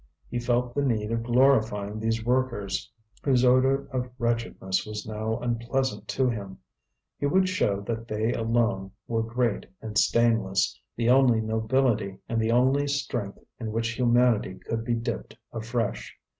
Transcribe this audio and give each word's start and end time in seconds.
He 0.31 0.39
felt 0.39 0.73
the 0.73 0.81
need 0.81 1.11
of 1.11 1.21
glorifying 1.21 1.99
these 1.99 2.25
workers, 2.25 2.91
whose 3.21 3.45
odour 3.45 3.87
of 3.91 4.09
wretchedness 4.17 4.83
was 4.83 5.05
now 5.05 5.37
unpleasant 5.37 6.07
to 6.07 6.27
him; 6.27 6.57
he 7.19 7.27
would 7.27 7.47
show 7.47 7.81
that 7.81 8.07
they 8.07 8.33
alone 8.33 8.93
were 9.07 9.21
great 9.21 9.67
and 9.79 9.95
stainless, 9.99 10.81
the 10.95 11.11
only 11.11 11.39
nobility 11.39 12.17
and 12.27 12.41
the 12.41 12.51
only 12.51 12.87
strength 12.87 13.43
in 13.59 13.71
which 13.71 13.89
humanity 13.89 14.55
could 14.65 14.83
be 14.83 14.95
dipped 14.95 15.37
afresh. 15.53 16.17